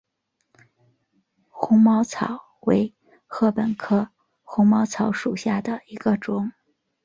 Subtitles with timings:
[1.47, 2.91] 红毛草为
[3.27, 4.09] 禾本科
[4.41, 6.51] 红毛草属下的一个种。